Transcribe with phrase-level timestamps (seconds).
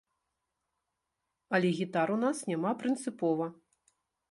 [1.57, 3.45] Але гітар у нас няма прынцыпова.